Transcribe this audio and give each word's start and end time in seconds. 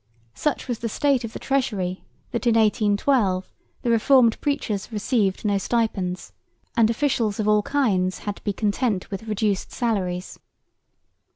Such 0.33 0.67
was 0.67 0.79
the 0.79 0.89
state 0.89 1.23
of 1.23 1.31
the 1.33 1.37
treasury 1.37 2.03
that 2.31 2.47
in 2.47 2.55
1812 2.55 3.47
the 3.83 3.91
reformed 3.91 4.41
preachers 4.41 4.91
received 4.91 5.45
no 5.45 5.59
stipends, 5.59 6.33
and 6.75 6.89
officials 6.89 7.39
of 7.39 7.47
all 7.47 7.61
kinds 7.61 8.17
had 8.25 8.37
to 8.37 8.43
be 8.43 8.51
content 8.51 9.11
with 9.11 9.27
reduced 9.27 9.71
salaries. 9.71 10.39